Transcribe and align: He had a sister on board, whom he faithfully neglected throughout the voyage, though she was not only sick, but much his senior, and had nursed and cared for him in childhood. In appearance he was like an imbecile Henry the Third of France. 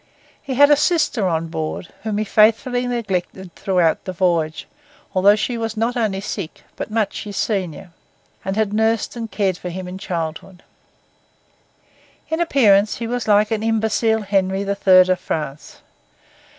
He 0.41 0.55
had 0.55 0.71
a 0.71 0.75
sister 0.75 1.27
on 1.27 1.49
board, 1.49 1.89
whom 2.01 2.17
he 2.17 2.23
faithfully 2.23 2.87
neglected 2.87 3.53
throughout 3.53 4.05
the 4.05 4.11
voyage, 4.11 4.67
though 5.13 5.35
she 5.35 5.59
was 5.59 5.77
not 5.77 5.95
only 5.95 6.21
sick, 6.21 6.63
but 6.75 6.89
much 6.89 7.23
his 7.25 7.37
senior, 7.37 7.91
and 8.43 8.55
had 8.55 8.73
nursed 8.73 9.15
and 9.15 9.29
cared 9.29 9.59
for 9.59 9.69
him 9.69 9.87
in 9.87 9.99
childhood. 9.99 10.63
In 12.29 12.41
appearance 12.41 12.95
he 12.97 13.05
was 13.05 13.27
like 13.27 13.51
an 13.51 13.61
imbecile 13.61 14.23
Henry 14.23 14.63
the 14.63 14.73
Third 14.73 15.07
of 15.07 15.19
France. 15.19 15.81